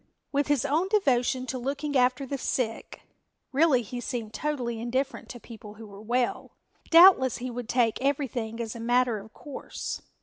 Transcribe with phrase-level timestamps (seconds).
[0.31, 3.03] With his own devotion to looking after the sick
[3.51, 6.53] (really he seemed totally indifferent to people who were well)
[6.89, 10.01] doubtless he would take everything as a matter of course.